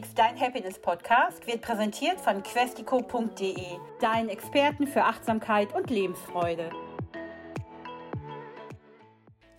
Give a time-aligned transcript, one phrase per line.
[0.00, 3.54] Glückskeks, dein Happiness-Podcast, wird präsentiert von questico.de,
[4.00, 6.70] deinen Experten für Achtsamkeit und Lebensfreude.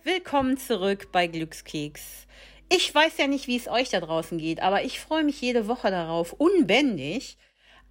[0.02, 2.26] Willkommen zurück bei Glückskeks.
[2.68, 5.68] Ich weiß ja nicht, wie es euch da draußen geht, aber ich freue mich jede
[5.68, 7.36] Woche darauf, unbändig,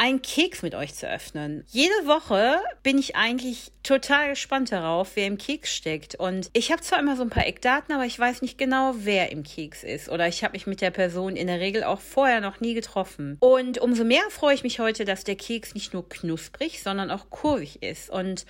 [0.02, 1.64] einen Keks mit euch zu öffnen.
[1.68, 6.16] Jede Woche bin ich eigentlich total gespannt darauf, wer im Keks steckt.
[6.16, 9.32] Und ich habe zwar immer so ein paar Eckdaten, aber ich weiß nicht genau, wer
[9.32, 10.10] im Keks ist.
[10.10, 13.38] Oder ich habe mich mit der Person in der Regel auch vorher noch nie getroffen.
[13.42, 17.30] Und umso mehr freue ich mich heute, dass der Keks nicht nur knusprig, sondern auch
[17.30, 18.10] kurvig ist.
[18.10, 18.48] Und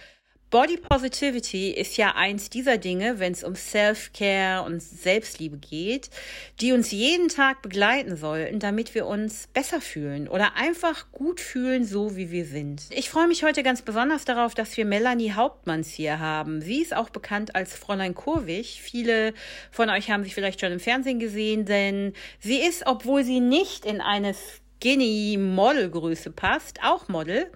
[0.51, 6.09] Body Positivity ist ja eins dieser Dinge, wenn es um Self-Care und Selbstliebe geht,
[6.59, 11.85] die uns jeden Tag begleiten sollten, damit wir uns besser fühlen oder einfach gut fühlen,
[11.85, 12.81] so wie wir sind.
[12.89, 16.59] Ich freue mich heute ganz besonders darauf, dass wir Melanie Hauptmanns hier haben.
[16.59, 18.81] Sie ist auch bekannt als Fräulein Kurwig.
[18.81, 19.33] Viele
[19.71, 22.11] von euch haben sie vielleicht schon im Fernsehen gesehen, denn
[22.41, 24.35] sie ist, obwohl sie nicht in eine
[24.81, 27.49] Skinny-Model-Größe passt, auch Model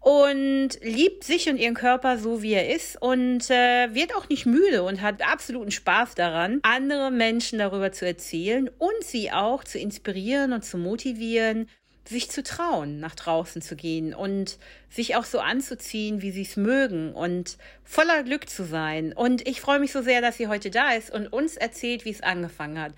[0.00, 4.46] und liebt sich und ihren Körper so, wie er ist und äh, wird auch nicht
[4.46, 9.78] müde und hat absoluten Spaß daran, andere Menschen darüber zu erzählen und sie auch zu
[9.78, 11.68] inspirieren und zu motivieren,
[12.08, 16.56] sich zu trauen, nach draußen zu gehen und sich auch so anzuziehen, wie sie es
[16.56, 19.12] mögen und voller Glück zu sein.
[19.12, 22.10] Und ich freue mich so sehr, dass sie heute da ist und uns erzählt, wie
[22.10, 22.94] es angefangen hat.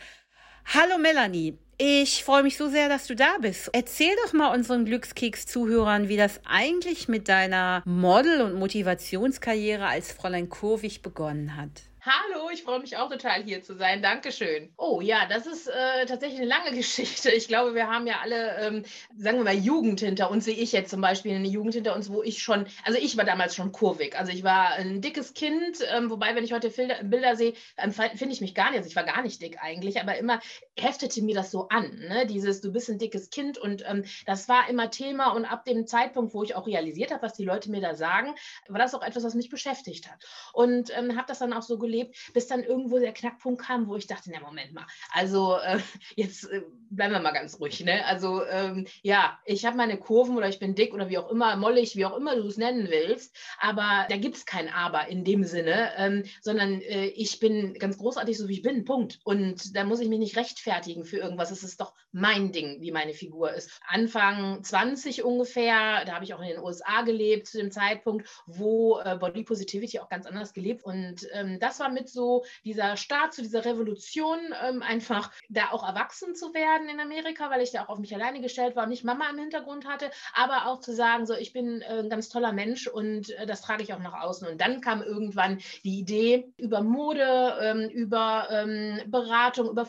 [0.66, 3.70] Hallo Melanie, ich freue mich so sehr, dass du da bist.
[3.72, 10.50] Erzähl doch mal unseren Glückskeks-Zuhörern, wie das eigentlich mit deiner Model- und Motivationskarriere als Fräulein
[10.50, 11.70] Kurvig begonnen hat.
[12.02, 14.00] Hallo, ich freue mich auch total hier zu sein.
[14.00, 14.72] Dankeschön.
[14.78, 17.30] Oh ja, das ist äh, tatsächlich eine lange Geschichte.
[17.30, 18.84] Ich glaube, wir haben ja alle, ähm,
[19.18, 22.10] sagen wir mal, Jugend hinter uns, sehe ich jetzt zum Beispiel eine Jugend hinter uns,
[22.10, 24.18] wo ich schon, also ich war damals schon kurvig.
[24.18, 27.92] Also ich war ein dickes Kind, ähm, wobei, wenn ich heute Bilder, Bilder sehe, ähm,
[27.92, 30.40] finde ich mich gar nicht, also ich war gar nicht dick eigentlich, aber immer
[30.82, 32.26] heftete mir das so an, ne?
[32.26, 35.86] dieses, du bist ein dickes Kind und ähm, das war immer Thema und ab dem
[35.86, 38.34] Zeitpunkt, wo ich auch realisiert habe, was die Leute mir da sagen,
[38.68, 40.24] war das auch etwas, was mich beschäftigt hat.
[40.52, 43.96] Und ähm, habe das dann auch so gelebt, bis dann irgendwo der Knackpunkt kam, wo
[43.96, 45.78] ich dachte, na Moment mal, also äh,
[46.16, 47.80] jetzt äh, bleiben wir mal ganz ruhig.
[47.84, 48.04] Ne?
[48.06, 51.56] Also ähm, ja, ich habe meine Kurven oder ich bin dick oder wie auch immer,
[51.56, 55.24] mollig, wie auch immer du es nennen willst, aber da gibt es kein Aber in
[55.24, 59.20] dem Sinne, ähm, sondern äh, ich bin ganz großartig, so wie ich bin, Punkt.
[59.24, 60.69] Und da muss ich mich nicht rechtfertigen
[61.04, 61.50] für irgendwas.
[61.50, 63.70] Es ist doch mein Ding, wie meine Figur ist.
[63.86, 68.98] Anfang 20 ungefähr, da habe ich auch in den USA gelebt zu dem Zeitpunkt, wo
[68.98, 73.34] äh, Body Positivity auch ganz anders gelebt und ähm, das war mit so dieser Start
[73.34, 77.84] zu dieser Revolution, ähm, einfach da auch erwachsen zu werden in Amerika, weil ich da
[77.84, 80.92] auch auf mich alleine gestellt war und nicht Mama im Hintergrund hatte, aber auch zu
[80.92, 83.98] sagen, so ich bin äh, ein ganz toller Mensch und äh, das trage ich auch
[83.98, 84.48] nach außen.
[84.48, 89.86] Und dann kam irgendwann die Idee über Mode, ähm, über ähm, Beratung, über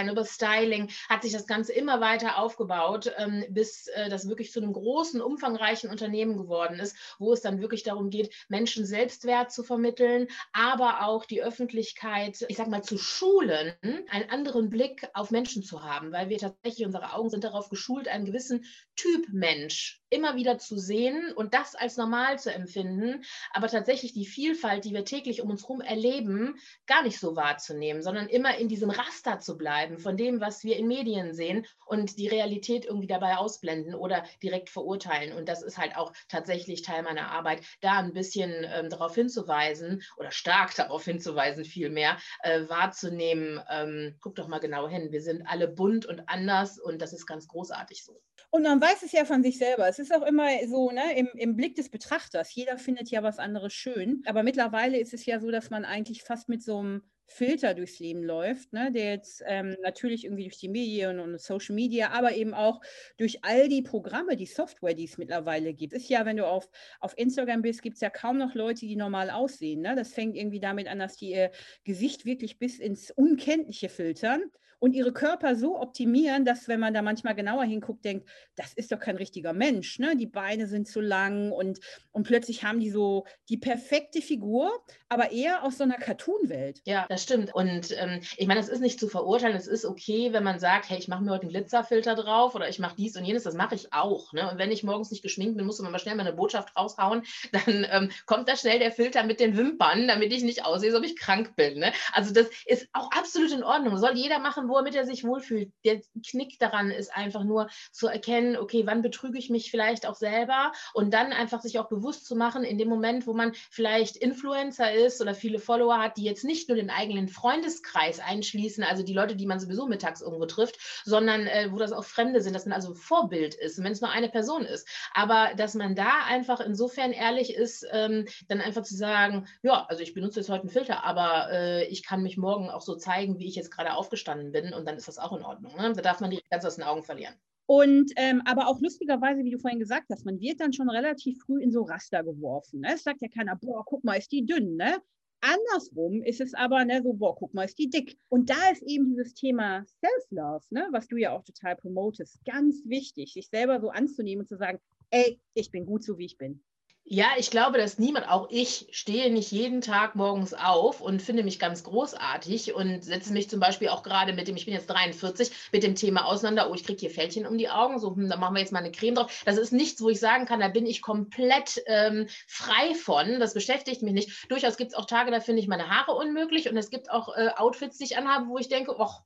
[0.00, 4.52] Vorbildsein, über Styling, hat sich das Ganze immer weiter aufgebaut, ähm, bis äh, das wirklich
[4.52, 9.52] zu einem großen, umfangreichen Unternehmen geworden ist, wo es dann wirklich darum geht, Menschen Selbstwert
[9.52, 15.30] zu vermitteln, aber auch die Öffentlichkeit, ich sag mal, zu schulen, einen anderen Blick auf
[15.30, 18.64] Menschen zu haben, weil wir tatsächlich, unsere Augen sind darauf geschult, einen gewissen
[18.96, 23.22] Typ Mensch immer wieder zu sehen und das als normal zu empfinden,
[23.52, 26.56] aber tatsächlich die Vielfalt, die wir täglich um uns herum erleben,
[26.86, 30.76] gar nicht so wahrzunehmen, sondern immer in diesem Raster zu bleiben von dem, was wir
[30.76, 35.36] in Medien sehen und die Realität irgendwie dabei ausblenden oder direkt verurteilen.
[35.36, 40.02] Und das ist halt auch tatsächlich Teil meiner Arbeit, da ein bisschen ähm, darauf hinzuweisen
[40.16, 45.46] oder stark darauf hinzuweisen, vielmehr äh, wahrzunehmen, ähm, guck doch mal genau hin, wir sind
[45.46, 48.20] alle bunt und anders und das ist ganz großartig so.
[48.50, 49.86] Und man weiß es ja von sich selber.
[49.88, 52.52] Es ist auch immer so, ne, im, im Blick des Betrachters.
[52.54, 54.22] Jeder findet ja was anderes schön.
[54.26, 58.00] Aber mittlerweile ist es ja so, dass man eigentlich fast mit so einem Filter durchs
[58.00, 62.34] Leben läuft, ne, der jetzt ähm, natürlich irgendwie durch die Medien und Social Media, aber
[62.34, 62.80] eben auch
[63.18, 65.92] durch all die Programme, die Software, die es mittlerweile gibt.
[65.92, 66.68] Ist ja, wenn du auf,
[66.98, 69.80] auf Instagram bist, gibt es ja kaum noch Leute, die normal aussehen.
[69.80, 69.94] Ne?
[69.94, 71.52] Das fängt irgendwie damit an, dass die ihr
[71.84, 74.42] Gesicht wirklich bis ins Unkenntliche filtern
[74.80, 78.90] und ihre Körper so optimieren, dass wenn man da manchmal genauer hinguckt, denkt, das ist
[78.90, 79.98] doch kein richtiger Mensch.
[79.98, 80.16] Ne?
[80.16, 81.78] Die Beine sind zu lang und,
[82.10, 84.72] und plötzlich haben die so die perfekte Figur,
[85.08, 86.80] aber eher aus so einer Cartoon-Welt.
[86.84, 87.54] Ja, das stimmt.
[87.54, 89.56] Und ähm, ich meine, es ist nicht zu verurteilen.
[89.56, 92.68] Es ist okay, wenn man sagt, hey, ich mache mir heute einen Glitzerfilter drauf oder
[92.68, 93.42] ich mache dies und jenes.
[93.42, 94.32] Das mache ich auch.
[94.32, 94.50] Ne?
[94.50, 97.22] Und wenn ich morgens nicht geschminkt bin, muss man mal schnell meine Botschaft raushauen.
[97.52, 100.98] Dann ähm, kommt da schnell der Filter mit den Wimpern, damit ich nicht aussehe, als
[100.98, 101.80] ob ich krank bin.
[101.80, 101.92] Ne?
[102.14, 103.98] Also das ist auch absolut in Ordnung.
[103.98, 105.72] Soll jeder machen, womit er sich wohlfühlt.
[105.84, 110.14] Der Knick daran ist einfach nur zu erkennen, okay, wann betrüge ich mich vielleicht auch
[110.14, 114.16] selber und dann einfach sich auch bewusst zu machen, in dem Moment, wo man vielleicht
[114.16, 119.02] Influencer ist oder viele Follower hat, die jetzt nicht nur den eigenen Freundeskreis einschließen, also
[119.02, 122.54] die Leute, die man sowieso mittags irgendwo trifft, sondern äh, wo das auch Fremde sind,
[122.54, 124.88] dass man also Vorbild ist, wenn es nur eine Person ist.
[125.14, 130.02] Aber dass man da einfach insofern ehrlich ist, ähm, dann einfach zu sagen, ja, also
[130.02, 133.38] ich benutze jetzt heute einen Filter, aber äh, ich kann mich morgen auch so zeigen,
[133.38, 135.76] wie ich jetzt gerade aufgestanden bin und dann ist das auch in Ordnung.
[135.76, 135.92] Ne?
[135.94, 137.34] Da darf man die ganz aus den Augen verlieren.
[137.66, 141.40] Und ähm, aber auch lustigerweise, wie du vorhin gesagt hast, man wird dann schon relativ
[141.40, 142.80] früh in so Raster geworfen.
[142.80, 142.94] Ne?
[142.94, 144.96] Es sagt ja keiner, boah, guck mal, ist die dünn, ne?
[145.40, 148.18] Andersrum ist es aber ne, so, boah, guck mal, ist die dick.
[148.28, 152.82] Und da ist eben dieses Thema Self-Love, ne, was du ja auch total promotest, ganz
[152.84, 154.78] wichtig, sich selber so anzunehmen und zu sagen,
[155.10, 156.62] ey, ich bin gut so, wie ich bin.
[157.12, 161.42] Ja, ich glaube, dass niemand, auch ich, stehe nicht jeden Tag morgens auf und finde
[161.42, 164.88] mich ganz großartig und setze mich zum Beispiel auch gerade mit dem, ich bin jetzt
[164.88, 168.28] 43, mit dem Thema auseinander, oh, ich kriege hier Fältchen um die Augen, so, hm,
[168.28, 169.42] da machen wir jetzt mal eine Creme drauf.
[169.44, 173.40] Das ist nichts, wo ich sagen kann, da bin ich komplett ähm, frei von.
[173.40, 174.48] Das beschäftigt mich nicht.
[174.48, 177.36] Durchaus gibt es auch Tage, da finde ich meine Haare unmöglich und es gibt auch
[177.36, 179.22] äh, Outfits, die ich anhabe, wo ich denke, ach,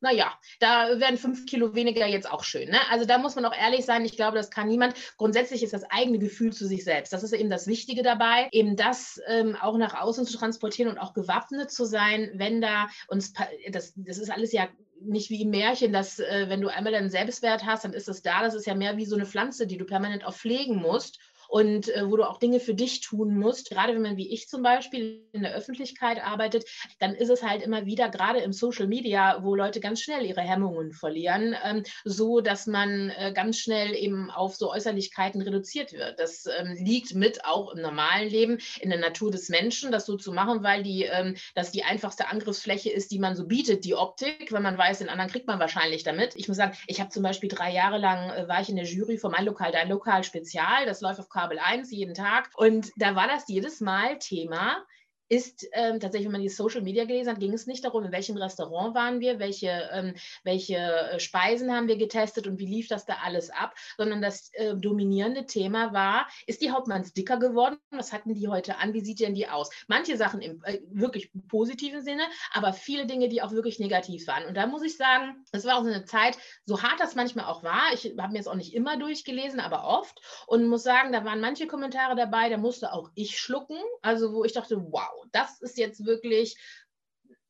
[0.00, 2.70] naja, da werden fünf Kilo weniger jetzt auch schön.
[2.70, 2.78] Ne?
[2.90, 4.04] Also da muss man auch ehrlich sein.
[4.04, 4.94] Ich glaube, das kann niemand.
[5.16, 7.12] Grundsätzlich ist das eigene Gefühl zu sich selbst.
[7.12, 10.98] Das ist eben das Wichtige dabei, eben das ähm, auch nach außen zu transportieren und
[10.98, 13.32] auch gewappnet zu sein, wenn da uns,
[13.70, 14.68] das, das ist alles ja
[15.00, 18.22] nicht wie im Märchen, dass äh, wenn du einmal deinen Selbstwert hast, dann ist das
[18.22, 18.42] da.
[18.42, 21.88] Das ist ja mehr wie so eine Pflanze, die du permanent auch pflegen musst und
[21.88, 23.70] äh, wo du auch Dinge für dich tun musst.
[23.70, 26.64] Gerade wenn man wie ich zum Beispiel in der Öffentlichkeit arbeitet,
[27.00, 30.42] dann ist es halt immer wieder, gerade im Social Media, wo Leute ganz schnell ihre
[30.42, 36.20] Hemmungen verlieren, ähm, so dass man äh, ganz schnell eben auf so Äußerlichkeiten reduziert wird.
[36.20, 40.16] Das ähm, liegt mit auch im normalen Leben, in der Natur des Menschen, das so
[40.16, 43.94] zu machen, weil die, ähm, das die einfachste Angriffsfläche ist, die man so bietet, die
[43.94, 44.52] Optik.
[44.52, 46.34] Wenn man weiß, den anderen kriegt man wahrscheinlich damit.
[46.36, 48.84] Ich muss sagen, ich habe zum Beispiel drei Jahre lang äh, war ich in der
[48.84, 50.84] Jury von mein Lokal, dein Lokal Spezial.
[50.84, 52.50] Das läuft auf Kabel 1 jeden Tag.
[52.56, 54.84] Und da war das jedes Mal Thema
[55.28, 58.12] ist ähm, tatsächlich, wenn man die Social Media gelesen hat, ging es nicht darum, in
[58.12, 62.88] welchem Restaurant waren wir, welche, ähm, welche äh, Speisen haben wir getestet und wie lief
[62.88, 67.78] das da alles ab, sondern das äh, dominierende Thema war, ist die Hauptmanns dicker geworden?
[67.90, 68.94] Was hatten die heute an?
[68.94, 69.70] Wie sieht denn die aus?
[69.86, 72.22] Manche Sachen im äh, wirklich positiven Sinne,
[72.52, 74.46] aber viele Dinge, die auch wirklich negativ waren.
[74.46, 77.46] Und da muss ich sagen, es war auch so eine Zeit, so hart das manchmal
[77.46, 81.12] auch war, ich habe mir jetzt auch nicht immer durchgelesen, aber oft und muss sagen,
[81.12, 85.17] da waren manche Kommentare dabei, da musste auch ich schlucken, also wo ich dachte, wow,
[85.32, 86.56] das ist jetzt wirklich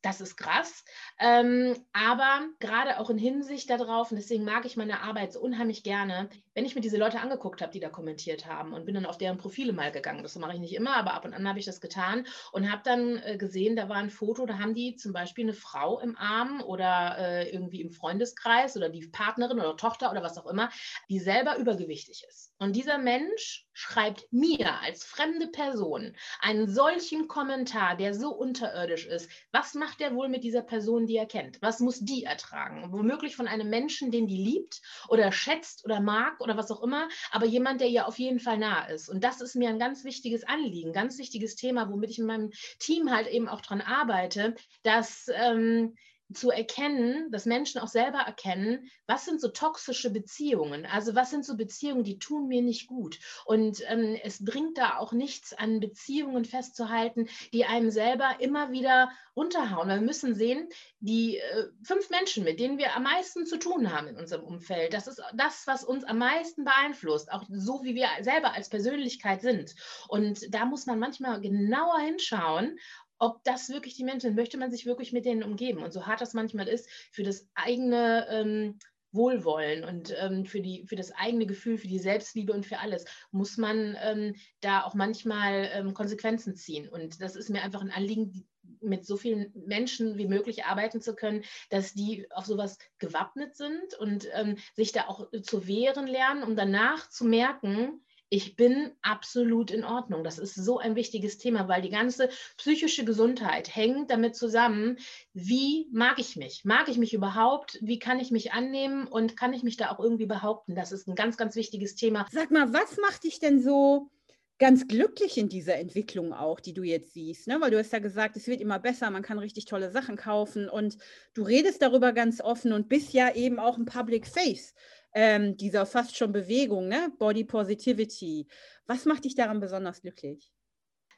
[0.00, 0.84] das ist krass.
[1.18, 5.82] Ähm, aber gerade auch in Hinsicht darauf, und deswegen mag ich meine Arbeit so unheimlich
[5.82, 9.06] gerne, wenn ich mir diese Leute angeguckt habe, die da kommentiert haben und bin dann
[9.06, 10.24] auf deren Profile mal gegangen.
[10.24, 12.82] Das mache ich nicht immer, aber ab und an habe ich das getan und habe
[12.84, 16.16] dann äh, gesehen, da war ein Foto, da haben die zum Beispiel eine Frau im
[16.16, 20.68] Arm oder äh, irgendwie im Freundeskreis oder die Partnerin oder Tochter oder was auch immer,
[21.08, 22.52] die selber übergewichtig ist.
[22.58, 29.30] Und dieser Mensch schreibt mir als fremde Person einen solchen Kommentar, der so unterirdisch ist.
[29.52, 31.62] Was macht er wohl mit dieser Person, die er kennt?
[31.62, 32.90] Was muss die ertragen?
[32.90, 37.08] Womöglich von einem Menschen, den die liebt oder schätzt oder mag oder was auch immer,
[37.30, 39.08] aber jemand, der ihr auf jeden Fall nah ist.
[39.08, 42.50] Und das ist mir ein ganz wichtiges Anliegen, ganz wichtiges Thema, womit ich in meinem
[42.78, 45.94] Team halt eben auch dran arbeite, dass ähm,
[46.32, 50.84] zu erkennen, dass Menschen auch selber erkennen, was sind so toxische Beziehungen?
[50.84, 53.18] Also was sind so Beziehungen, die tun mir nicht gut?
[53.46, 59.10] Und ähm, es bringt da auch nichts an Beziehungen festzuhalten, die einem selber immer wieder
[59.36, 59.88] runterhauen.
[59.88, 60.68] Wir müssen sehen,
[61.00, 64.92] die äh, fünf Menschen, mit denen wir am meisten zu tun haben in unserem Umfeld,
[64.92, 69.40] das ist das, was uns am meisten beeinflusst, auch so wie wir selber als Persönlichkeit
[69.40, 69.74] sind.
[70.08, 72.78] Und da muss man manchmal genauer hinschauen
[73.18, 75.82] ob das wirklich die Menschen sind, möchte man sich wirklich mit denen umgeben.
[75.82, 78.78] Und so hart das manchmal ist, für das eigene ähm,
[79.12, 83.04] Wohlwollen und ähm, für, die, für das eigene Gefühl, für die Selbstliebe und für alles,
[83.30, 86.88] muss man ähm, da auch manchmal ähm, Konsequenzen ziehen.
[86.88, 88.46] Und das ist mir einfach ein Anliegen,
[88.80, 93.94] mit so vielen Menschen wie möglich arbeiten zu können, dass die auf sowas gewappnet sind
[93.98, 99.70] und ähm, sich da auch zu wehren lernen, um danach zu merken, ich bin absolut
[99.70, 100.24] in Ordnung.
[100.24, 104.98] Das ist so ein wichtiges Thema, weil die ganze psychische Gesundheit hängt damit zusammen,
[105.32, 106.64] wie mag ich mich?
[106.64, 107.78] Mag ich mich überhaupt?
[107.80, 110.74] Wie kann ich mich annehmen und kann ich mich da auch irgendwie behaupten?
[110.74, 112.26] Das ist ein ganz, ganz wichtiges Thema.
[112.30, 114.10] Sag mal, was macht dich denn so
[114.58, 117.60] ganz glücklich in dieser Entwicklung auch, die du jetzt siehst, ne?
[117.60, 120.68] weil du hast ja gesagt, es wird immer besser, man kann richtig tolle Sachen kaufen
[120.68, 120.98] und
[121.34, 124.74] du redest darüber ganz offen und bist ja eben auch ein Public Face
[125.20, 127.12] ähm, dieser fast schon Bewegung, ne?
[127.18, 128.46] Body Positivity.
[128.86, 130.52] Was macht dich daran besonders glücklich?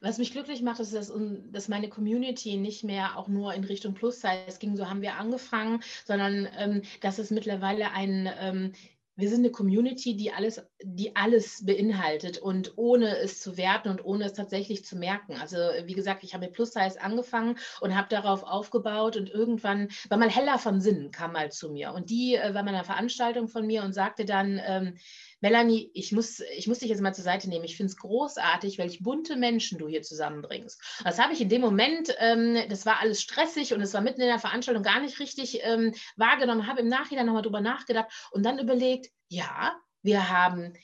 [0.00, 4.58] Was mich glücklich macht, ist, dass, meine Community nicht mehr auch nur in Richtung Plus-Size
[4.58, 8.72] ging, so haben wir angefangen, sondern ähm, dass es mittlerweile ein ähm,
[9.20, 14.04] wir sind eine Community, die alles, die alles beinhaltet und ohne es zu werten und
[14.04, 15.36] ohne es tatsächlich zu merken.
[15.36, 19.88] Also wie gesagt, ich habe mit Plus Size angefangen und habe darauf aufgebaut und irgendwann
[20.08, 22.84] war mal Hella von Sinnen kam mal zu mir und die äh, war mal einer
[22.84, 24.96] Veranstaltung von mir und sagte dann, ähm,
[25.40, 27.64] Melanie, ich muss, ich muss dich jetzt mal zur Seite nehmen.
[27.64, 30.80] Ich finde es großartig, welch bunte Menschen du hier zusammenbringst.
[31.04, 34.20] Das habe ich in dem Moment, ähm, das war alles stressig und es war mitten
[34.20, 38.44] in der Veranstaltung gar nicht richtig ähm, wahrgenommen, habe im Nachhinein nochmal drüber nachgedacht und
[38.44, 40.74] dann überlegt, ja, wir haben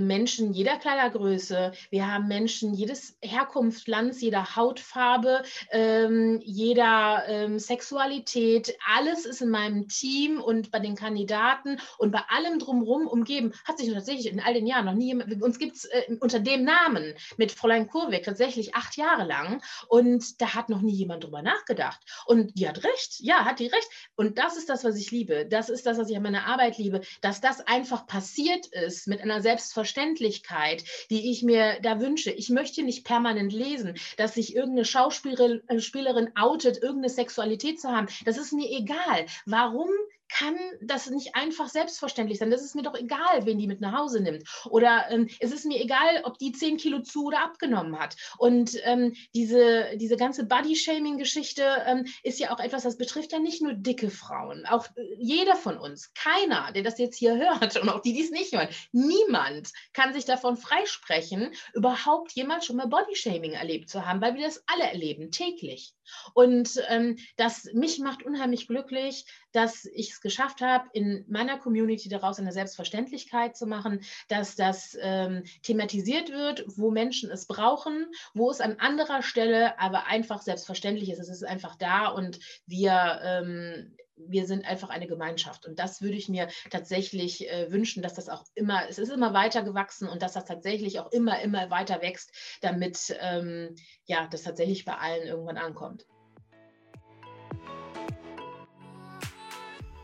[0.00, 1.72] Menschen jeder Kleidergröße.
[1.90, 8.76] Wir haben Menschen jedes Herkunftslands, jeder Hautfarbe, ähm, jeder ähm, Sexualität.
[8.86, 13.52] Alles ist in meinem Team und bei den Kandidaten und bei allem drumherum umgeben.
[13.64, 16.40] Hat sich tatsächlich in all den Jahren noch nie jemand, uns gibt es äh, unter
[16.40, 21.24] dem Namen mit Fräulein Kurweg tatsächlich acht Jahre lang und da hat noch nie jemand
[21.24, 22.00] drüber nachgedacht.
[22.26, 23.88] Und die hat recht, ja, hat die recht.
[24.16, 25.46] Und das ist das, was ich liebe.
[25.46, 29.20] Das ist das, was ich an meiner Arbeit liebe, dass das einfach passiert ist mit
[29.20, 32.30] einer Selbst Selbstverständlichkeit, die ich mir da wünsche.
[32.30, 38.06] Ich möchte nicht permanent lesen, dass sich irgendeine Schauspielerin äh, outet, irgendeine Sexualität zu haben.
[38.24, 39.26] Das ist mir egal.
[39.46, 39.88] Warum
[40.32, 42.50] kann das nicht einfach selbstverständlich sein.
[42.50, 44.44] Das ist mir doch egal, wen die mit nach Hause nimmt.
[44.70, 48.16] Oder ähm, es ist mir egal, ob die 10 Kilo zu oder abgenommen hat.
[48.38, 53.60] Und ähm, diese, diese ganze Body-Shaming-Geschichte ähm, ist ja auch etwas, das betrifft ja nicht
[53.60, 54.64] nur dicke Frauen.
[54.66, 58.22] Auch äh, jeder von uns, keiner, der das jetzt hier hört und auch die, die
[58.22, 64.06] es nicht hören, niemand kann sich davon freisprechen, überhaupt jemals schon mal Body-Shaming erlebt zu
[64.06, 65.92] haben, weil wir das alle erleben, täglich.
[66.34, 72.08] Und ähm, das mich macht unheimlich glücklich, dass ich es geschafft habe, in meiner Community
[72.08, 78.50] daraus eine Selbstverständlichkeit zu machen, dass das ähm, thematisiert wird, wo Menschen es brauchen, wo
[78.50, 81.18] es an anderer Stelle aber einfach selbstverständlich ist.
[81.18, 85.66] Es ist einfach da und wir ähm, wir sind einfach eine Gemeinschaft.
[85.66, 89.32] Und das würde ich mir tatsächlich äh, wünschen, dass das auch immer, es ist immer
[89.34, 92.30] weiter gewachsen und dass das tatsächlich auch immer, immer weiter wächst,
[92.60, 96.06] damit ähm, ja, das tatsächlich bei allen irgendwann ankommt.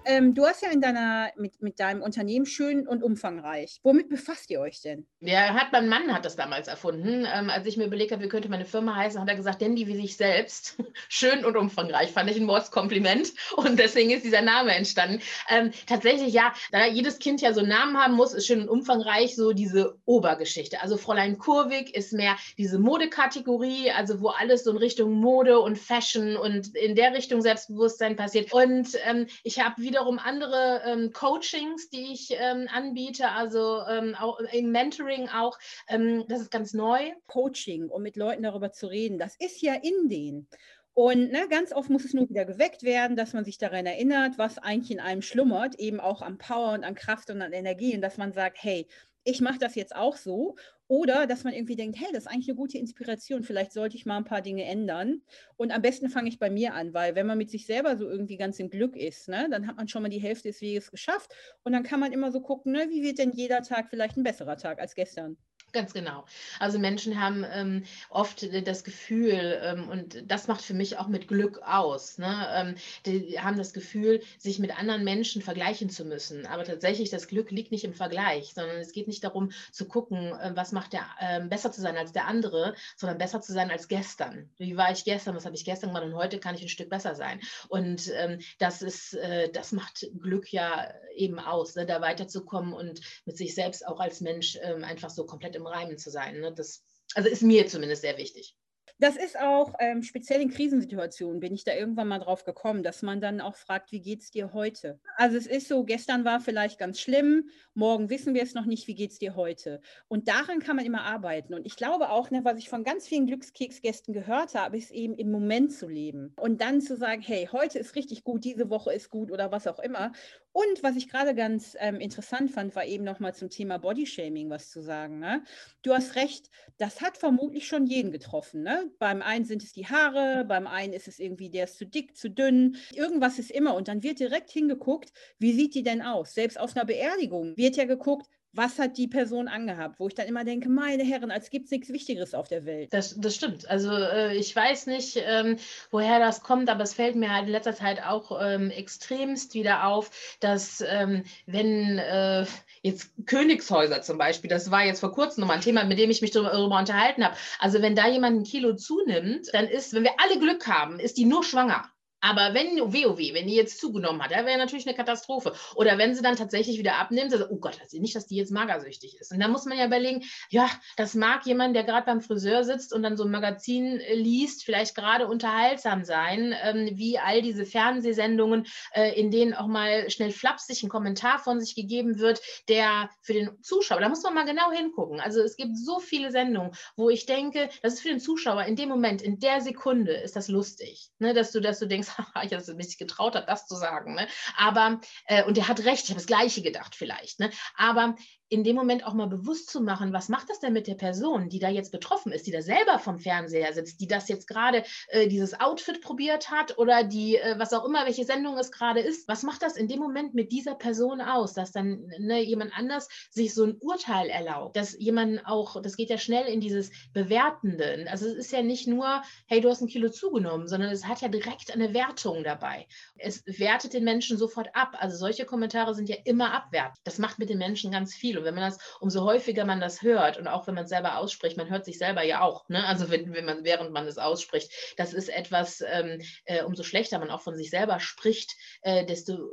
[0.09, 3.79] Ähm, du hast ja in deiner, mit, mit deinem Unternehmen schön und umfangreich.
[3.83, 5.07] Womit befasst ihr euch denn?
[5.21, 7.27] Ja, hat mein Mann hat das damals erfunden.
[7.31, 9.87] Ähm, als ich mir überlegt habe, wie könnte meine Firma heißen, hat er gesagt, die
[9.87, 10.79] wie sich selbst.
[11.09, 12.11] schön und umfangreich.
[12.13, 13.35] Fand ich ein Mordskompliment.
[13.57, 15.21] Und deswegen ist dieser Name entstanden.
[15.51, 18.71] Ähm, tatsächlich, ja, da jedes Kind ja so einen Namen haben muss, ist schön und
[18.71, 20.81] umfangreich so diese Obergeschichte.
[20.81, 25.77] Also Fräulein Kurvig ist mehr diese Modekategorie, also wo alles so in Richtung Mode und
[25.77, 28.53] Fashion und in der Richtung Selbstbewusstsein passiert.
[28.55, 34.15] Und ähm, ich habe wieder wiederum andere ähm, Coachings, die ich ähm, anbiete, also ähm,
[34.15, 35.59] auch im Mentoring auch.
[35.89, 37.11] Ähm, das ist ganz neu.
[37.27, 40.49] Coaching, um mit Leuten darüber zu reden, das ist ja in denen.
[40.95, 44.37] Und ne, ganz oft muss es nur wieder geweckt werden, dass man sich daran erinnert,
[44.37, 47.95] was eigentlich in einem schlummert, eben auch an Power und an Kraft und an Energie
[47.95, 48.87] und dass man sagt, hey,
[49.29, 50.57] ich mache das jetzt auch so.
[50.89, 54.07] Oder dass man irgendwie denkt, hey, das ist eigentlich eine gute Inspiration, vielleicht sollte ich
[54.07, 55.23] mal ein paar Dinge ändern.
[55.57, 58.09] Und am besten fange ich bei mir an, weil wenn man mit sich selber so
[58.09, 60.91] irgendwie ganz im Glück ist, ne, dann hat man schon mal die Hälfte des Weges
[60.91, 61.35] geschafft.
[61.63, 64.23] Und dann kann man immer so gucken, ne, wie wird denn jeder Tag vielleicht ein
[64.23, 65.37] besserer Tag als gestern.
[65.73, 66.25] Ganz genau.
[66.61, 71.29] Also Menschen haben ähm, oft das Gefühl, ähm, und das macht für mich auch mit
[71.29, 72.49] Glück aus, ne?
[72.55, 76.47] ähm, die haben das Gefühl, sich mit anderen Menschen vergleichen zu müssen.
[76.47, 80.33] Aber tatsächlich, das Glück liegt nicht im Vergleich, sondern es geht nicht darum zu gucken,
[80.33, 83.71] äh, was macht der äh, besser zu sein als der andere, sondern besser zu sein
[83.71, 84.49] als gestern.
[84.57, 86.89] Wie war ich gestern, was habe ich gestern gemacht und heute kann ich ein Stück
[86.89, 87.41] besser sein.
[87.69, 91.85] Und ähm, das ist, äh, das macht Glück ja eben aus, ne?
[91.85, 95.99] da weiterzukommen und mit sich selbst auch als Mensch ähm, einfach so komplett im Reimen
[95.99, 96.41] zu sein.
[96.41, 96.53] Ne?
[96.55, 96.85] Das
[97.15, 98.57] also ist mir zumindest sehr wichtig.
[99.01, 103.03] Das ist auch ähm, speziell in Krisensituationen, bin ich da irgendwann mal drauf gekommen, dass
[103.03, 104.99] man dann auch fragt, wie geht es dir heute?
[105.17, 108.89] Also es ist so, gestern war vielleicht ganz schlimm, morgen wissen wir es noch nicht,
[108.89, 109.81] wie geht es dir heute?
[110.09, 111.55] Und daran kann man immer arbeiten.
[111.55, 115.15] Und ich glaube auch, ne, was ich von ganz vielen Glückskeksgästen gehört habe, ist eben
[115.15, 116.35] im Moment zu leben.
[116.37, 119.69] Und dann zu sagen, hey, heute ist richtig gut, diese Woche ist gut oder was
[119.69, 120.11] auch immer.
[120.59, 124.71] Und was ich gerade ganz ähm, interessant fand, war eben nochmal zum Thema Bodyshaming was
[124.71, 125.21] zu sagen.
[125.21, 125.45] Ne?
[125.83, 128.65] Du hast recht, das hat vermutlich schon jeden getroffen.
[128.65, 128.91] Ne?
[128.99, 132.17] Beim einen sind es die Haare, beim einen ist es irgendwie, der ist zu dick,
[132.17, 132.77] zu dünn.
[132.93, 133.77] Irgendwas ist immer.
[133.77, 136.35] Und dann wird direkt hingeguckt, wie sieht die denn aus?
[136.35, 140.27] Selbst aus einer Beerdigung wird ja geguckt, was hat die Person angehabt, wo ich dann
[140.27, 142.93] immer denke, meine Herren, als gibt es nichts Wichtigeres auf der Welt.
[142.93, 143.69] Das, das stimmt.
[143.69, 145.57] Also äh, ich weiß nicht, ähm,
[145.91, 149.87] woher das kommt, aber es fällt mir halt in letzter Zeit auch ähm, extremst wieder
[149.87, 152.47] auf, dass ähm, wenn äh,
[152.83, 156.23] jetzt Königshäuser zum Beispiel, das war jetzt vor kurzem nochmal ein Thema, mit dem ich
[156.23, 160.15] mich darüber unterhalten habe, also wenn da jemand ein Kilo zunimmt, dann ist, wenn wir
[160.19, 161.85] alle Glück haben, ist die nur schwanger.
[162.21, 165.53] Aber wenn WoW, wenn die jetzt zugenommen hat, wäre natürlich eine Katastrophe.
[165.75, 169.17] Oder wenn sie dann tatsächlich wieder abnimmt, also, oh Gott, nicht, dass die jetzt magersüchtig
[169.21, 169.33] ist.
[169.33, 172.93] Und da muss man ja überlegen, ja, das mag jemand, der gerade beim Friseur sitzt
[172.93, 177.65] und dann so ein Magazin äh, liest, vielleicht gerade unterhaltsam sein, ähm, wie all diese
[177.65, 183.11] Fernsehsendungen, äh, in denen auch mal schnell flapsig ein Kommentar von sich gegeben wird, der
[183.23, 185.21] für den Zuschauer, da muss man mal genau hingucken.
[185.21, 188.77] Also es gibt so viele Sendungen, wo ich denke, das ist für den Zuschauer in
[188.77, 192.08] dem Moment, in der Sekunde ist das lustig, ne, dass du, dass du denkst,
[192.43, 194.15] ich habe es mich getraut hat, das zu sagen.
[194.15, 194.29] Ne?
[194.57, 197.41] Aber, äh, und der hat recht, ich habe das Gleiche gedacht vielleicht.
[197.41, 197.51] Ne?
[197.77, 198.17] Aber
[198.49, 201.49] in dem Moment auch mal bewusst zu machen, was macht das denn mit der Person,
[201.49, 204.85] die da jetzt betroffen ist, die da selber vom Fernseher sitzt, die das jetzt gerade
[205.09, 209.01] äh, dieses Outfit probiert hat oder die, äh, was auch immer, welche Sendung es gerade
[209.01, 212.73] ist, was macht das in dem Moment mit dieser Person aus, dass dann ne, jemand
[212.77, 216.91] anders sich so ein Urteil erlaubt, dass jemand auch, das geht ja schnell in dieses
[217.13, 218.07] Bewertende.
[218.11, 221.21] Also es ist ja nicht nur, hey, du hast ein Kilo zugenommen, sondern es hat
[221.21, 222.87] ja direkt eine Wertung dabei.
[223.17, 224.97] Es wertet den Menschen sofort ab.
[224.99, 226.99] Also solche Kommentare sind ja immer abwertend.
[227.05, 228.38] Das macht mit den Menschen ganz viel.
[228.39, 231.19] Und wenn man das, umso häufiger man das hört und auch wenn man es selber
[231.19, 232.87] ausspricht, man hört sich selber ja auch, ne?
[232.87, 237.19] also wenn, wenn man, während man es ausspricht, das ist etwas, ähm, äh, umso schlechter
[237.19, 239.51] man auch von sich selber spricht, äh, desto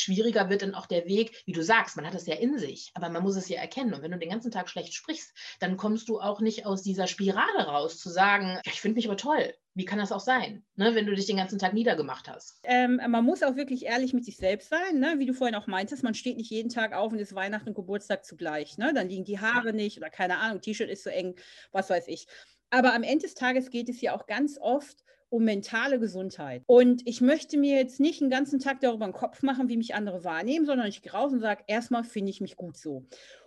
[0.00, 2.90] schwieriger wird dann auch der Weg, wie du sagst, man hat es ja in sich,
[2.94, 3.94] aber man muss es ja erkennen.
[3.94, 7.06] Und wenn du den ganzen Tag schlecht sprichst, dann kommst du auch nicht aus dieser
[7.06, 9.54] Spirale raus, zu sagen, ich finde mich aber toll.
[9.74, 12.58] Wie kann das auch sein, ne, wenn du dich den ganzen Tag niedergemacht hast?
[12.64, 15.14] Ähm, man muss auch wirklich ehrlich mit sich selbst sein, ne?
[15.18, 17.74] wie du vorhin auch meintest, man steht nicht jeden Tag auf und ist Weihnachten und
[17.74, 18.76] Geburtstag zugleich.
[18.76, 18.92] Ne?
[18.92, 21.36] Dann liegen die Haare nicht oder keine Ahnung, T-Shirt ist so eng,
[21.70, 22.26] was weiß ich.
[22.70, 26.62] Aber am Ende des Tages geht es ja auch ganz oft um mentale Gesundheit.
[26.66, 29.94] Und ich möchte mir jetzt nicht den ganzen Tag darüber einen Kopf machen, wie mich
[29.94, 33.04] andere wahrnehmen, sondern ich gehe raus und sage, erstmal finde ich mich gut so.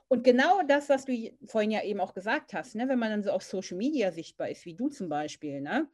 [0.07, 3.23] Und genau das, was du vorhin ja eben auch gesagt hast, ne, wenn man dann
[3.23, 5.87] so auf Social Media sichtbar ist, wie du zum Beispiel, ne,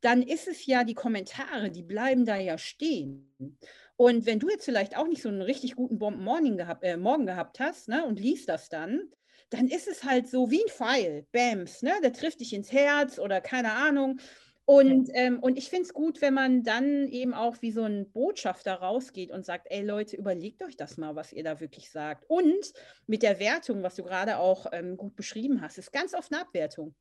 [0.00, 3.58] dann ist es ja die Kommentare, die bleiben da ja stehen.
[3.96, 7.26] Und wenn du jetzt vielleicht auch nicht so einen richtig guten Bomben-Morgen gehabt, äh, Morgen
[7.26, 9.10] gehabt hast ne, und liest das dann,
[9.50, 13.18] dann ist es halt so wie ein Pfeil, Bams, ne, der trifft dich ins Herz
[13.18, 14.20] oder keine Ahnung.
[14.64, 18.12] Und, ähm, und ich finde es gut, wenn man dann eben auch wie so ein
[18.12, 22.24] Botschafter rausgeht und sagt, ey Leute, überlegt euch das mal, was ihr da wirklich sagt.
[22.28, 22.72] Und
[23.06, 26.42] mit der Wertung, was du gerade auch ähm, gut beschrieben hast, ist ganz oft eine
[26.42, 26.94] Abwertung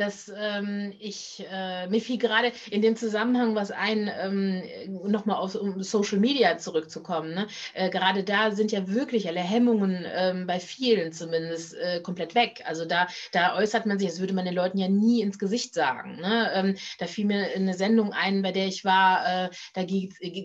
[0.00, 4.62] dass ähm, ich, äh, mir fiel gerade in dem Zusammenhang was ein, ähm,
[5.10, 7.34] nochmal auf um Social Media zurückzukommen.
[7.34, 7.46] Ne?
[7.74, 12.62] Äh, gerade da sind ja wirklich alle Hemmungen ähm, bei vielen zumindest äh, komplett weg.
[12.66, 15.74] Also da, da äußert man sich, das würde man den Leuten ja nie ins Gesicht
[15.74, 16.16] sagen.
[16.20, 16.50] Ne?
[16.54, 19.82] Ähm, da fiel mir eine Sendung ein, bei der ich war, äh, da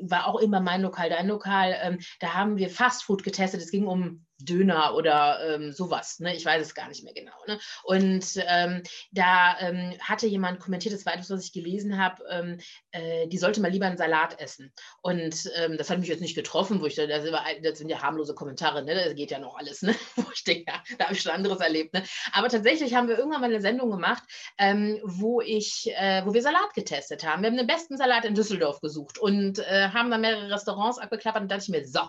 [0.04, 3.62] war auch immer mein Lokal, dein Lokal, ähm, da haben wir Fastfood getestet.
[3.62, 6.20] Es ging um Döner oder ähm, sowas.
[6.20, 6.36] Ne?
[6.36, 7.34] Ich weiß es gar nicht mehr genau.
[7.48, 7.60] Ne?
[7.84, 12.60] Und ähm, da ähm, hatte jemand kommentiert, das war etwas, was ich gelesen habe, ähm,
[12.92, 14.74] äh, die sollte mal lieber einen Salat essen.
[15.02, 18.36] Und ähm, das hat mich jetzt nicht getroffen, wo ich da, das, sind ja harmlose
[18.36, 18.96] Kommentare, ne?
[18.96, 19.96] das geht ja noch alles, ne?
[20.16, 21.94] wo ich denke, ja, da habe ich schon anderes erlebt.
[21.94, 22.04] Ne?
[22.34, 24.24] Aber tatsächlich haben wir irgendwann mal eine Sendung gemacht,
[24.58, 27.42] ähm, wo, ich, äh, wo wir Salat getestet haben.
[27.42, 31.44] Wir haben den besten Salat in Düsseldorf gesucht und äh, haben da mehrere Restaurants abgeklappert
[31.44, 32.02] und dachte ich mir, so,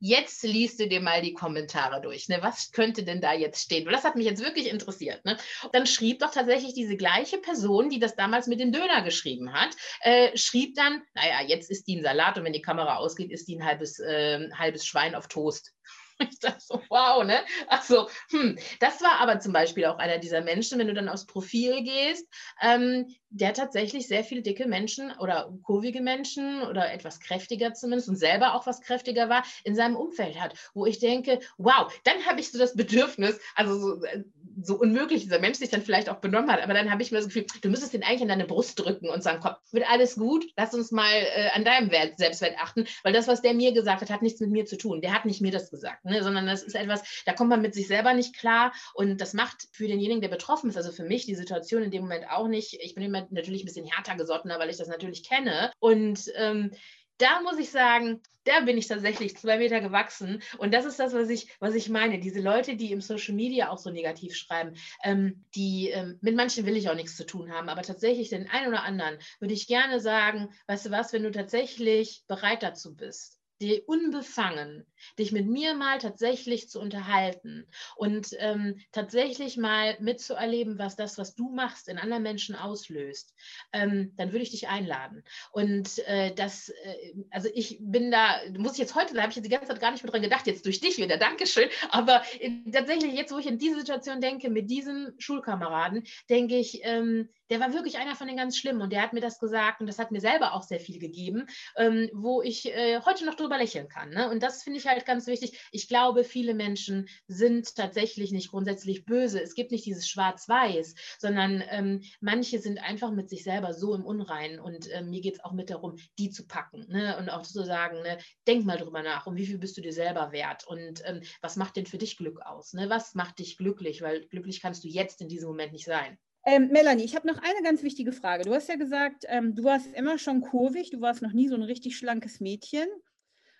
[0.00, 2.28] Jetzt liest du dir mal die Kommentare durch.
[2.28, 2.38] Ne?
[2.42, 3.84] Was könnte denn da jetzt stehen?
[3.90, 5.24] das hat mich jetzt wirklich interessiert.
[5.24, 5.36] Ne?
[5.72, 9.70] Dann schrieb doch tatsächlich diese gleiche Person, die das damals mit dem Döner geschrieben hat,
[10.00, 13.48] äh, schrieb dann, naja, jetzt ist die ein Salat und wenn die Kamera ausgeht, ist
[13.48, 15.72] die ein halbes, äh, halbes Schwein auf Toast.
[16.30, 17.40] Ich dachte so, wow, ne?
[17.66, 21.26] Also, hm, das war aber zum Beispiel auch einer dieser Menschen, wenn du dann aufs
[21.26, 22.26] Profil gehst,
[22.62, 28.16] ähm, der tatsächlich sehr viele dicke Menschen oder kurvige Menschen oder etwas kräftiger zumindest und
[28.16, 32.38] selber auch was kräftiger war, in seinem Umfeld hat, wo ich denke, wow, dann habe
[32.38, 34.22] ich so das Bedürfnis, also so, äh,
[34.62, 37.18] so, unmöglich dieser Mensch sich dann vielleicht auch benommen hat, aber dann habe ich mir
[37.18, 40.14] das Gefühl, du müsstest den eigentlich in deine Brust drücken und sagen, komm, wird alles
[40.14, 43.72] gut, lass uns mal äh, an deinem Wert, Selbstwert achten, weil das, was der mir
[43.72, 45.00] gesagt hat, hat nichts mit mir zu tun.
[45.00, 46.22] Der hat nicht mir das gesagt, ne?
[46.22, 49.66] sondern das ist etwas, da kommt man mit sich selber nicht klar und das macht
[49.72, 52.74] für denjenigen, der betroffen ist, also für mich die Situation in dem Moment auch nicht,
[52.80, 55.72] ich bin immer natürlich ein bisschen härter gesottener, weil ich das natürlich kenne.
[55.78, 56.70] Und ähm,
[57.18, 60.42] da muss ich sagen, da bin ich tatsächlich zwei Meter gewachsen.
[60.58, 62.18] Und das ist das, was ich, was ich meine.
[62.18, 66.66] Diese Leute, die im Social Media auch so negativ schreiben, ähm, die ähm, mit manchen
[66.66, 69.66] will ich auch nichts zu tun haben, aber tatsächlich den einen oder anderen würde ich
[69.66, 74.86] gerne sagen, weißt du was, wenn du tatsächlich bereit dazu bist, dir unbefangen,
[75.18, 81.34] dich mit mir mal tatsächlich zu unterhalten und ähm, tatsächlich mal mitzuerleben, was das, was
[81.34, 83.34] du machst, in anderen Menschen auslöst,
[83.72, 85.22] ähm, dann würde ich dich einladen.
[85.52, 89.36] Und äh, das, äh, also ich bin da, muss ich jetzt heute, da habe ich
[89.36, 92.22] jetzt die ganze Zeit gar nicht mehr dran gedacht, jetzt durch dich wieder, Dankeschön, aber
[92.40, 97.28] äh, tatsächlich jetzt, wo ich in diese Situation denke, mit diesem Schulkameraden, denke ich, ähm,
[97.50, 99.86] der war wirklich einer von den ganz schlimmen und der hat mir das gesagt und
[99.86, 103.58] das hat mir selber auch sehr viel gegeben, ähm, wo ich äh, heute noch drüber
[103.58, 104.10] lächeln kann.
[104.10, 104.30] Ne?
[104.30, 105.68] Und das finde ich halt ganz wichtig.
[105.72, 109.42] Ich glaube, viele Menschen sind tatsächlich nicht grundsätzlich böse.
[109.42, 114.04] Es gibt nicht dieses Schwarz-Weiß, sondern ähm, manche sind einfach mit sich selber so im
[114.04, 117.16] Unreinen und äh, mir geht es auch mit darum, die zu packen ne?
[117.18, 118.18] und auch zu sagen, ne?
[118.46, 121.56] denk mal drüber nach, um wie viel bist du dir selber wert und ähm, was
[121.56, 122.72] macht denn für dich Glück aus?
[122.72, 122.88] Ne?
[122.88, 124.02] Was macht dich glücklich?
[124.02, 126.18] Weil glücklich kannst du jetzt in diesem Moment nicht sein.
[126.46, 128.44] Ähm, Melanie, ich habe noch eine ganz wichtige Frage.
[128.44, 131.54] Du hast ja gesagt, ähm, du warst immer schon kurvig, du warst noch nie so
[131.54, 132.86] ein richtig schlankes Mädchen.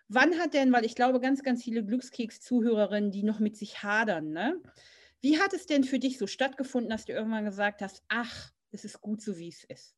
[0.09, 4.33] Wann hat denn, weil ich glaube, ganz, ganz viele Glückskeks-Zuhörerinnen, die noch mit sich hadern,
[4.33, 4.61] ne?
[5.23, 8.85] Wie hat es denn für dich so stattgefunden, dass du irgendwann gesagt hast, ach, es
[8.85, 9.97] ist gut so, wie es ist?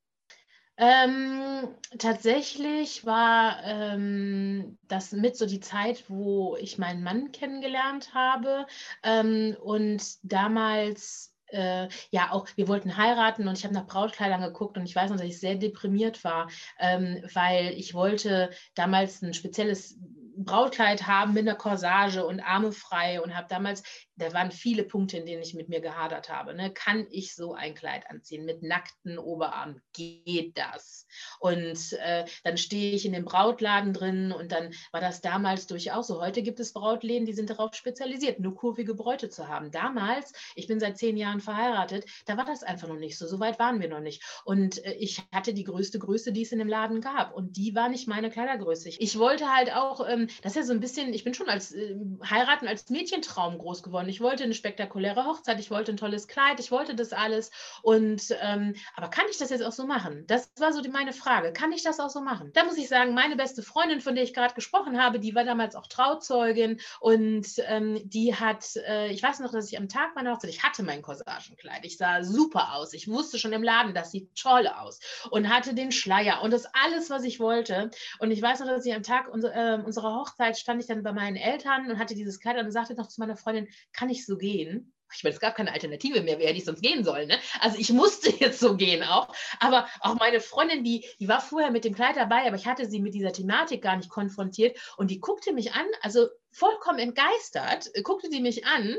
[0.77, 8.66] Ähm, tatsächlich war ähm, das mit so die Zeit, wo ich meinen Mann kennengelernt habe.
[9.03, 14.77] Ähm, und damals äh, ja auch, wir wollten heiraten und ich habe nach Brautkleidern geguckt
[14.77, 19.35] und ich weiß noch, dass ich sehr deprimiert war, ähm, weil ich wollte damals ein
[19.35, 19.99] spezielles
[20.37, 23.83] Brautkleid haben mit einer Corsage und Arme frei und habe damals
[24.17, 26.55] da waren viele Punkte, in denen ich mit mir gehadert habe.
[26.55, 26.73] Ne?
[26.73, 29.81] Kann ich so ein Kleid anziehen mit nackten Oberarmen?
[29.93, 31.07] Geht das?
[31.39, 36.07] Und äh, dann stehe ich in dem Brautladen drin und dann war das damals durchaus
[36.07, 36.21] so.
[36.21, 39.71] Heute gibt es Brautläden, die sind darauf spezialisiert, nur kurvige Bräute zu haben.
[39.71, 43.27] Damals, ich bin seit zehn Jahren verheiratet, da war das einfach noch nicht so.
[43.27, 44.23] So weit waren wir noch nicht.
[44.45, 47.35] Und äh, ich hatte die größte Größe, die es in dem Laden gab.
[47.35, 48.89] Und die war nicht meine Kleidergröße.
[48.89, 51.73] Ich wollte halt auch, ähm, das ist ja so ein bisschen, ich bin schon als
[51.73, 55.97] äh, heiraten als Mädchentraum groß geworden und ich wollte eine spektakuläre Hochzeit, ich wollte ein
[55.97, 57.51] tolles Kleid, ich wollte das alles.
[57.83, 60.23] Und ähm, aber kann ich das jetzt auch so machen?
[60.29, 61.53] Das war so die, meine Frage.
[61.53, 62.53] Kann ich das auch so machen?
[62.53, 65.42] Da muss ich sagen, meine beste Freundin, von der ich gerade gesprochen habe, die war
[65.42, 70.14] damals auch Trauzeugin und ähm, die hat, äh, ich weiß noch, dass ich am Tag
[70.14, 73.92] meiner Hochzeit, ich hatte mein Corsagenkleid, ich sah super aus, ich wusste schon im Laden,
[73.92, 77.90] das sieht toll aus und hatte den Schleier und das alles, was ich wollte.
[78.21, 81.03] Und ich weiß noch, dass ich am Tag unser, äh, unserer Hochzeit stand ich dann
[81.03, 83.66] bei meinen Eltern und hatte dieses Kleid und sagte noch zu meiner Freundin,
[83.97, 84.93] kann ich so gehen?
[85.15, 87.29] Ich meine, es gab keine Alternative mehr, wer hätte ich sonst gehen sollen.
[87.29, 87.39] Ne?
[87.61, 89.33] Also ich musste jetzt so gehen auch.
[89.61, 92.87] Aber auch meine Freundin, die, die war vorher mit dem Kleid dabei, aber ich hatte
[92.87, 94.77] sie mit dieser Thematik gar nicht konfrontiert.
[94.97, 98.97] Und die guckte mich an, also vollkommen entgeistert, guckte sie mich an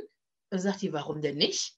[0.49, 1.75] und sagte, warum denn nicht?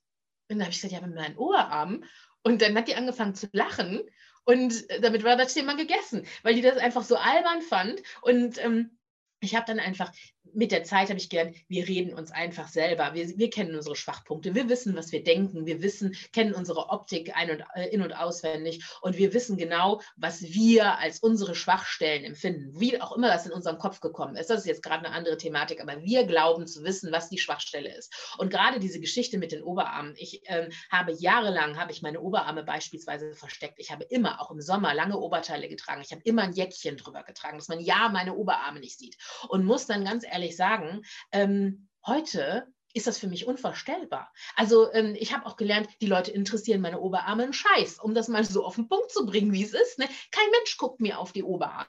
[0.48, 2.06] Und dann habe ich gesagt, ja, mit meinen Oberarmen.
[2.44, 4.02] Und dann hat die angefangen zu lachen.
[4.46, 8.02] Und damit war das Thema gegessen, weil die das einfach so albern fand.
[8.22, 8.98] Und ähm,
[9.42, 10.12] ich habe dann einfach
[10.54, 13.14] mit der Zeit habe ich gelernt, wir reden uns einfach selber.
[13.14, 14.56] Wir, wir kennen unsere Schwachpunkte.
[14.56, 15.66] Wir wissen, was wir denken.
[15.66, 18.84] Wir wissen, kennen unsere Optik ein und, äh, in- und auswendig.
[19.02, 22.80] Und wir wissen genau, was wir als unsere Schwachstellen empfinden.
[22.80, 24.50] Wie auch immer das in unserem Kopf gekommen ist.
[24.50, 25.82] Das ist jetzt gerade eine andere Thematik.
[25.82, 28.14] Aber wir glauben zu wissen, was die Schwachstelle ist.
[28.38, 30.14] Und gerade diese Geschichte mit den Oberarmen.
[30.18, 33.80] Ich ähm, habe jahrelang, habe ich meine Oberarme beispielsweise versteckt.
[33.80, 36.02] Ich habe immer, auch im Sommer, lange Oberteile getragen.
[36.02, 39.18] Ich habe immer ein Jäckchen drüber getragen, dass man ja meine Oberarme nicht sieht.
[39.48, 41.02] Und muss dann ganz ehrlich ehrlich sagen,
[41.34, 44.32] ähm, heute ist das für mich unvorstellbar.
[44.56, 48.30] Also ähm, ich habe auch gelernt, die Leute interessieren meine Oberarme einen Scheiß, um das
[48.30, 50.00] mal so auf den Punkt zu bringen, wie es ist.
[50.00, 50.08] Ne?
[50.32, 51.88] Kein Mensch guckt mir auf die Oberarme.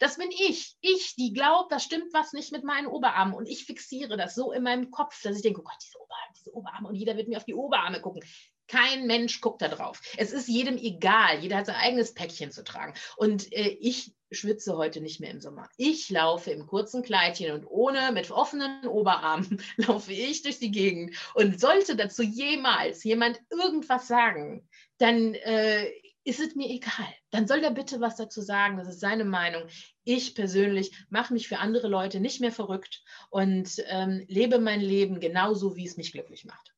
[0.00, 0.76] Das bin ich.
[0.80, 3.34] Ich, die glaubt, da stimmt was nicht mit meinen Oberarmen.
[3.34, 6.32] Und ich fixiere das so in meinem Kopf, dass ich denke, oh Gott, diese Oberarme,
[6.36, 6.88] diese Oberarme.
[6.88, 8.22] Und jeder wird mir auf die Oberarme gucken.
[8.70, 10.00] Kein Mensch guckt da drauf.
[10.16, 11.40] Es ist jedem egal.
[11.40, 12.94] Jeder hat sein eigenes Päckchen zu tragen.
[13.16, 15.68] Und äh, ich schwitze heute nicht mehr im Sommer.
[15.76, 21.16] Ich laufe im kurzen Kleidchen und ohne, mit offenen Oberarmen, laufe ich durch die Gegend.
[21.34, 25.90] Und sollte dazu jemals jemand irgendwas sagen, dann äh,
[26.22, 27.12] ist es mir egal.
[27.30, 28.76] Dann soll er bitte was dazu sagen.
[28.76, 29.64] Das ist seine Meinung.
[30.04, 35.18] Ich persönlich mache mich für andere Leute nicht mehr verrückt und ähm, lebe mein Leben
[35.18, 36.72] genauso, wie es mich glücklich macht.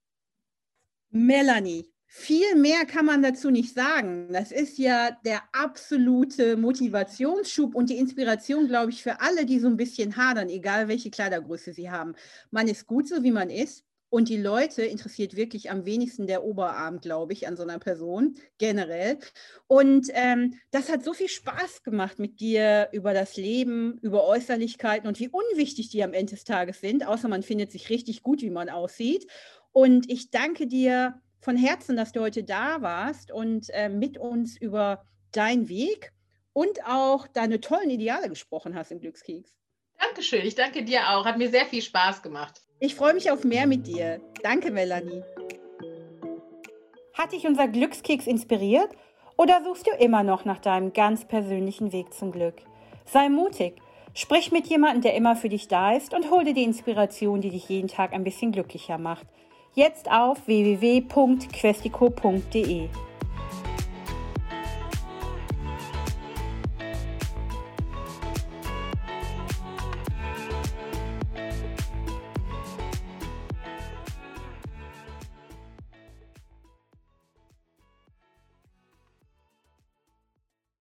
[1.13, 4.29] Melanie, viel mehr kann man dazu nicht sagen.
[4.33, 9.69] Das ist ja der absolute Motivationsschub und die Inspiration, glaube ich, für alle, die so
[9.69, 12.15] ein bisschen hadern, egal welche Kleidergröße sie haben.
[12.51, 13.85] Man ist gut so, wie man ist.
[14.11, 18.35] Und die Leute interessiert wirklich am wenigsten der Oberarm, glaube ich, an so einer Person
[18.59, 19.19] generell.
[19.69, 25.09] Und ähm, das hat so viel Spaß gemacht mit dir über das Leben, über Äußerlichkeiten
[25.09, 28.43] und wie unwichtig die am Ende des Tages sind, außer man findet sich richtig gut,
[28.43, 29.27] wie man aussieht.
[29.73, 34.57] Und ich danke dir von Herzen, dass du heute da warst und äh, mit uns
[34.57, 36.13] über deinen Weg
[36.53, 39.53] und auch deine tollen Ideale gesprochen hast im Glückskeks.
[39.99, 41.25] Dankeschön, ich danke dir auch.
[41.25, 42.61] Hat mir sehr viel Spaß gemacht.
[42.81, 44.21] Ich freue mich auf mehr mit dir.
[44.43, 45.23] Danke, Melanie.
[47.15, 48.91] Hat dich unser Glückskeks inspiriert
[49.37, 52.57] oder suchst du immer noch nach deinem ganz persönlichen Weg zum Glück?
[53.05, 53.77] Sei mutig,
[54.15, 57.51] sprich mit jemandem, der immer für dich da ist und hol dir die Inspiration, die
[57.51, 59.27] dich jeden Tag ein bisschen glücklicher macht.
[59.75, 62.89] Jetzt auf www.questico.de.